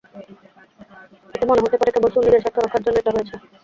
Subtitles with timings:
[1.33, 3.35] এতে মনে হতে পারে কেবল সুন্নিদের স্বার্থ রক্ষার জন্য এটা হয়েছে।